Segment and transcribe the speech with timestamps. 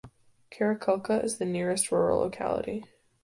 [0.51, 2.85] Karakulka is the nearest rural locality.